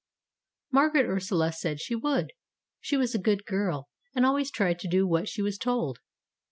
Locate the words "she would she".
1.79-2.97